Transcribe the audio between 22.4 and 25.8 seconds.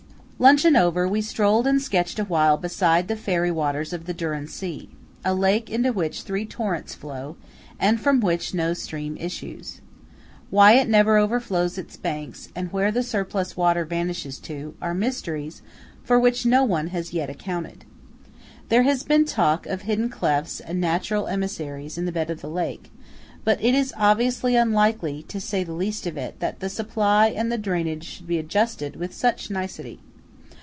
the lake; but it is obviously unlikely, to say the